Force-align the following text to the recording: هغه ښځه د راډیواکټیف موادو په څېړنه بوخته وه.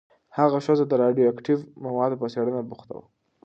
هغه 0.37 0.57
ښځه 0.65 0.83
د 0.87 0.93
راډیواکټیف 1.03 1.59
موادو 1.85 2.19
په 2.21 2.27
څېړنه 2.33 2.61
بوخته 2.69 2.93
وه. 2.97 3.05